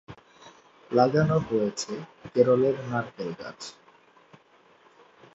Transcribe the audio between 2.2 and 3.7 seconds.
কেরলের নারকেল গাছ।